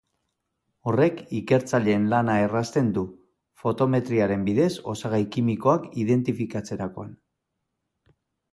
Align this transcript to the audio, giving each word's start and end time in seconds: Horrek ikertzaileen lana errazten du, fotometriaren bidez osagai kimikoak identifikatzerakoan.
Horrek 0.91 1.19
ikertzaileen 1.39 2.07
lana 2.13 2.37
errazten 2.45 2.89
du, 2.95 3.03
fotometriaren 3.65 4.49
bidez 4.49 4.71
osagai 4.95 5.23
kimikoak 5.37 5.89
identifikatzerakoan. 6.07 7.17